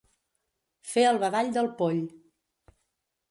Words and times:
Fer 0.93 1.03
el 1.09 1.19
badall 1.23 1.53
del 1.59 1.69
poll. 1.83 2.01